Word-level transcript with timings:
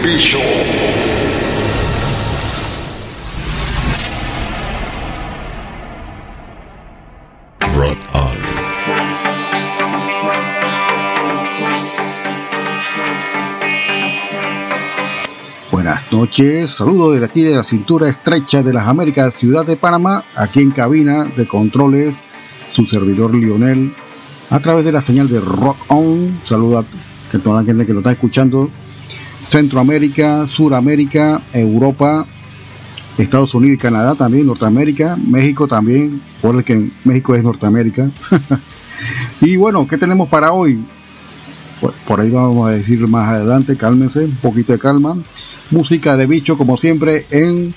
On. 0.00 0.04
Buenas 15.72 16.12
noches, 16.12 16.70
saludos 16.70 17.14
desde 17.14 17.26
aquí 17.26 17.42
de 17.42 17.56
la 17.56 17.64
cintura 17.64 18.08
estrecha 18.08 18.62
de 18.62 18.72
las 18.72 18.86
Américas, 18.86 19.34
ciudad 19.34 19.66
de 19.66 19.74
Panamá, 19.74 20.22
aquí 20.36 20.60
en 20.60 20.70
cabina 20.70 21.24
de 21.24 21.48
controles, 21.48 22.22
su 22.70 22.86
servidor 22.86 23.34
Lionel, 23.34 23.92
a 24.50 24.60
través 24.60 24.84
de 24.84 24.92
la 24.92 25.02
señal 25.02 25.28
de 25.28 25.40
Rock 25.40 25.76
On, 25.88 26.40
saludo 26.44 26.78
a 26.78 26.84
toda 27.42 27.62
la 27.62 27.66
gente 27.66 27.84
que 27.84 27.92
lo 27.92 27.98
está 27.98 28.12
escuchando, 28.12 28.70
Centroamérica, 29.48 30.46
Suramérica, 30.46 31.42
Europa, 31.52 32.26
Estados 33.16 33.54
Unidos 33.54 33.74
y 33.74 33.78
Canadá 33.78 34.14
también, 34.14 34.46
Norteamérica, 34.46 35.16
México 35.16 35.66
también, 35.66 36.20
por 36.40 36.62
que 36.62 36.90
México 37.04 37.34
es 37.34 37.42
Norteamérica. 37.42 38.10
y 39.40 39.56
bueno, 39.56 39.86
¿qué 39.88 39.98
tenemos 39.98 40.28
para 40.28 40.52
hoy? 40.52 40.84
Por, 42.06 42.20
ahí 42.20 42.30
vamos 42.30 42.68
a 42.68 42.72
decir 42.72 43.06
más 43.08 43.28
adelante, 43.28 43.76
cálmense, 43.76 44.24
un 44.24 44.36
poquito 44.36 44.72
de 44.72 44.78
calma. 44.78 45.16
Música 45.70 46.16
de 46.16 46.26
bicho, 46.26 46.58
como 46.58 46.76
siempre, 46.76 47.26
en 47.30 47.72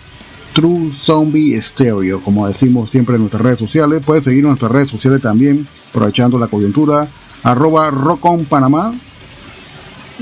True 0.53 0.91
Zombie 0.91 1.61
Stereo, 1.61 2.21
como 2.21 2.47
decimos 2.47 2.89
siempre 2.89 3.15
en 3.15 3.21
nuestras 3.21 3.43
redes 3.43 3.59
sociales. 3.59 4.01
Puedes 4.03 4.23
seguirnos 4.23 4.49
en 4.49 4.51
nuestras 4.51 4.71
redes 4.71 4.89
sociales 4.89 5.21
también, 5.21 5.67
aprovechando 5.89 6.39
la 6.39 6.47
coyuntura. 6.47 7.07
Arroba 7.43 7.89
Rockon 7.89 8.45
Panamá 8.45 8.91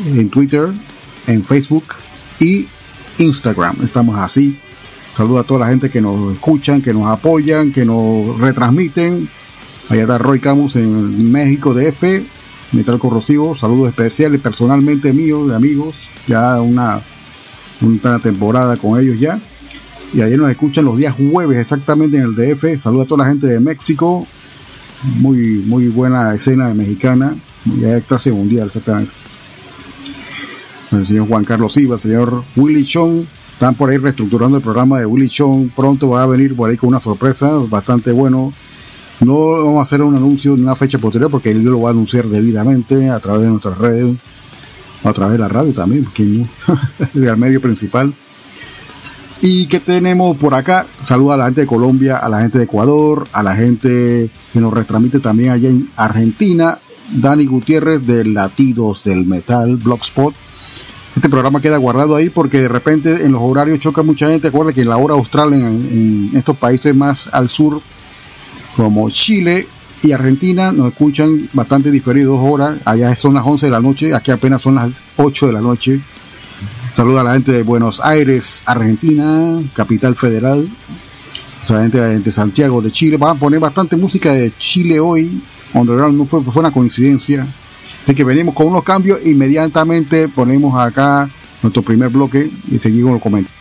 en 0.05 0.29
Twitter, 0.29 0.69
en 1.27 1.43
Facebook 1.43 1.83
y 2.39 2.67
Instagram. 3.17 3.77
Estamos 3.83 4.17
así. 4.19 4.57
Saludo 5.11 5.39
a 5.39 5.43
toda 5.43 5.61
la 5.61 5.67
gente 5.67 5.89
que 5.89 6.01
nos 6.01 6.33
escuchan, 6.33 6.81
que 6.81 6.93
nos 6.93 7.07
apoyan, 7.07 7.71
que 7.71 7.85
nos 7.85 8.39
retransmiten. 8.39 9.27
Allá 9.89 10.01
está 10.03 10.17
Roy 10.17 10.39
Camus 10.39 10.75
en 10.75 11.31
México 11.31 11.73
DF, 11.73 12.03
Metal 12.73 12.99
Corrosivo. 12.99 13.55
Saludos 13.55 13.89
especiales 13.89 14.41
personalmente 14.41 15.11
míos, 15.11 15.49
de 15.49 15.55
amigos. 15.55 15.95
Ya 16.27 16.61
una, 16.61 17.01
una 17.81 18.19
temporada 18.19 18.77
con 18.77 18.99
ellos 18.99 19.19
ya. 19.19 19.39
Y 20.13 20.21
ayer 20.21 20.39
nos 20.39 20.49
escuchan 20.49 20.85
los 20.85 20.97
días 20.97 21.15
jueves 21.15 21.59
exactamente 21.59 22.17
en 22.17 22.23
el 22.23 22.35
DF. 22.35 22.81
Saludo 22.81 23.03
a 23.03 23.05
toda 23.05 23.23
la 23.23 23.29
gente 23.29 23.47
de 23.47 23.59
México. 23.59 24.25
Muy, 25.19 25.63
muy 25.65 25.87
buena 25.87 26.33
escena 26.35 26.73
mexicana. 26.73 27.35
Ya 27.79 27.99
clase 28.01 28.31
mundial 28.31 28.67
exactamente 28.67 29.11
el 30.91 31.07
señor 31.07 31.27
Juan 31.27 31.43
Carlos 31.43 31.73
Silva, 31.73 31.95
el 31.95 32.01
señor 32.01 32.43
Willy 32.55 32.85
Chong, 32.85 33.23
están 33.53 33.75
por 33.75 33.89
ahí 33.89 33.97
reestructurando 33.97 34.57
el 34.57 34.63
programa 34.63 34.99
de 34.99 35.05
Willy 35.05 35.29
Chong, 35.29 35.69
pronto 35.75 36.09
va 36.09 36.23
a 36.23 36.25
venir 36.25 36.55
por 36.55 36.69
ahí 36.69 36.77
con 36.77 36.89
una 36.89 36.99
sorpresa 36.99 37.51
bastante 37.69 38.11
bueno. 38.11 38.51
No 39.21 39.51
vamos 39.51 39.79
a 39.79 39.81
hacer 39.81 40.01
un 40.01 40.15
anuncio 40.15 40.55
en 40.55 40.63
una 40.63 40.75
fecha 40.75 40.97
posterior 40.97 41.29
porque 41.29 41.51
él 41.51 41.63
lo 41.63 41.81
va 41.81 41.89
a 41.89 41.91
anunciar 41.91 42.27
debidamente 42.27 43.09
a 43.09 43.19
través 43.19 43.41
de 43.41 43.49
nuestras 43.49 43.77
redes, 43.77 44.15
a 45.03 45.11
través 45.11 45.33
de 45.33 45.39
la 45.39 45.49
radio 45.49 45.73
también, 45.73 46.05
porque 46.05 46.23
no, 46.23 46.47
el 47.13 47.37
medio 47.37 47.59
principal. 47.59 48.13
¿Y 49.41 49.67
qué 49.67 49.79
tenemos 49.79 50.35
por 50.37 50.53
acá? 50.53 50.85
Saluda 51.05 51.35
a 51.35 51.37
la 51.37 51.45
gente 51.45 51.61
de 51.61 51.67
Colombia, 51.67 52.17
a 52.17 52.27
la 52.27 52.41
gente 52.41 52.57
de 52.57 52.65
Ecuador, 52.65 53.27
a 53.31 53.41
la 53.41 53.55
gente 53.55 54.29
que 54.51 54.59
nos 54.59 54.73
retransmite 54.73 55.19
también 55.19 55.51
allá 55.51 55.69
en 55.69 55.89
Argentina. 55.95 56.77
Dani 57.11 57.45
Gutiérrez 57.45 58.05
de 58.05 58.25
Latidos 58.25 59.05
del 59.05 59.25
Metal, 59.25 59.77
Blogspot. 59.77 60.33
Este 61.19 61.27
programa 61.27 61.59
queda 61.59 61.75
guardado 61.75 62.15
ahí 62.15 62.29
porque 62.29 62.61
de 62.61 62.69
repente 62.69 63.25
en 63.25 63.33
los 63.33 63.41
horarios 63.41 63.81
choca 63.81 64.03
mucha 64.03 64.29
gente. 64.29 64.47
Acuerda 64.47 64.71
que 64.71 64.83
en 64.83 64.87
la 64.87 64.95
hora 64.95 65.15
austral 65.15 65.53
en, 65.53 66.31
estos 66.33 66.55
países 66.55 66.95
más 66.95 67.27
al 67.33 67.49
sur, 67.49 67.81
como 68.77 69.09
Chile 69.09 69.67
y 70.01 70.13
Argentina, 70.13 70.71
nos 70.71 70.93
escuchan 70.93 71.49
bastante 71.51 71.91
diferido, 71.91 72.37
dos 72.37 72.45
horas. 72.49 72.77
Allá 72.85 73.13
son 73.17 73.33
las 73.33 73.45
11 73.45 73.65
de 73.65 73.69
la 73.69 73.81
noche, 73.81 74.15
aquí 74.15 74.31
apenas 74.31 74.61
son 74.61 74.75
las 74.75 74.91
8 75.17 75.47
de 75.47 75.51
la 75.51 75.59
noche. 75.59 75.99
Saluda 76.93 77.19
a 77.19 77.23
la 77.25 77.33
gente 77.33 77.51
de 77.51 77.63
Buenos 77.63 77.99
Aires, 77.99 78.63
Argentina, 78.65 79.59
capital 79.73 80.15
federal. 80.15 80.69
A 81.67 81.73
la 81.73 81.81
gente 81.81 81.97
de 81.97 82.31
Santiago 82.31 82.81
de 82.81 82.93
Chile. 82.93 83.17
Van 83.17 83.35
a 83.35 83.39
poner 83.39 83.59
bastante 83.59 83.97
música 83.97 84.31
de 84.31 84.53
Chile 84.57 85.01
hoy. 85.01 85.41
Underground 85.73 86.17
no 86.17 86.23
fue, 86.23 86.41
fue 86.41 86.61
una 86.61 86.71
coincidencia. 86.71 87.45
Así 88.03 88.15
que 88.15 88.23
venimos 88.23 88.53
con 88.53 88.67
unos 88.67 88.83
cambios. 88.83 89.19
Inmediatamente 89.25 90.27
ponemos 90.29 90.77
acá 90.79 91.29
nuestro 91.61 91.81
primer 91.81 92.09
bloque 92.09 92.49
y 92.71 92.79
seguimos 92.79 93.11
los 93.13 93.21
comentarios. 93.21 93.59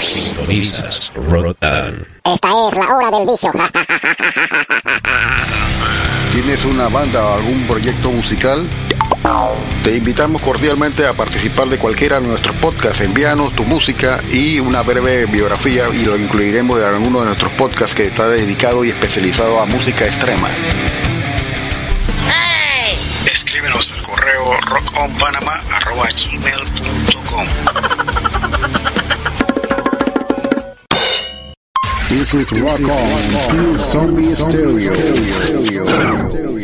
Sintonizas 0.00 1.12
Rotan. 1.14 2.06
Esta 2.24 2.48
es 2.68 2.74
la 2.76 2.96
hora 2.96 3.10
del 3.18 3.26
vicio. 3.26 3.52
¿Tienes 6.32 6.64
una 6.64 6.88
banda 6.88 7.24
o 7.24 7.34
algún 7.34 7.62
proyecto 7.62 8.10
musical? 8.10 8.66
Te 9.82 9.96
invitamos 9.96 10.40
cordialmente 10.42 11.06
a 11.06 11.12
participar 11.12 11.68
de 11.68 11.78
cualquiera 11.78 12.18
de 12.20 12.26
nuestros 12.26 12.56
podcasts. 12.56 13.00
Envíanos 13.00 13.54
tu 13.54 13.62
música 13.64 14.20
y 14.32 14.58
una 14.60 14.82
breve 14.82 15.26
biografía 15.26 15.84
y 15.92 16.04
lo 16.04 16.16
incluiremos 16.16 16.78
en 16.80 16.86
alguno 16.86 17.20
de 17.20 17.26
nuestros 17.26 17.52
podcasts 17.52 17.94
que 17.94 18.06
está 18.06 18.26
dedicado 18.28 18.84
y 18.84 18.90
especializado 18.90 19.60
a 19.60 19.66
música 19.66 20.06
extrema. 20.06 20.48
Escríbenos 23.26 23.92
al 23.92 24.02
correo 24.02 24.56
rockonpanama.gmail.com 24.60 27.46
This 32.08 32.34
is 32.34 32.50
Rock 32.52 32.80
On, 32.88 33.78
Zombie 33.78 34.34
Stereo. 34.34 34.94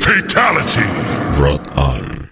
Fatality. 0.01 0.83
Rock 1.41 1.63
on. 1.77 2.32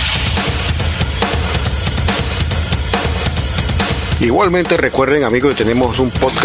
Igualmente 4.21 4.77
recuerden 4.77 5.23
amigos 5.23 5.55
que 5.55 5.63
tenemos 5.63 5.97
un 5.97 6.11
podcast 6.11 6.37